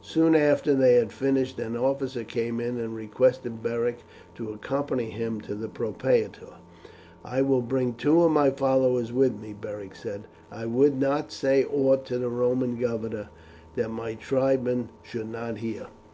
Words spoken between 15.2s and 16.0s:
not hear."